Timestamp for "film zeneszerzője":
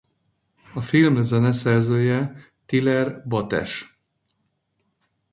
0.81-2.35